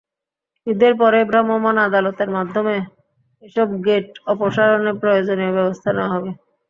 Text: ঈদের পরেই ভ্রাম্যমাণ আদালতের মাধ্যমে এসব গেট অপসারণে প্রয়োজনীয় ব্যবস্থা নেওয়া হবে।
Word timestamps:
ঈদের 0.67 0.93
পরেই 0.99 1.25
ভ্রাম্যমাণ 1.29 1.75
আদালতের 1.87 2.29
মাধ্যমে 2.37 2.75
এসব 3.43 3.67
গেট 3.85 4.07
অপসারণে 4.27 4.91
প্রয়োজনীয় 5.01 5.51
ব্যবস্থা 5.57 5.89
নেওয়া 5.91 6.13
হবে। 6.15 6.31